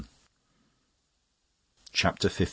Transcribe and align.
CHAPTER 1.91 2.27
XV. 2.29 2.39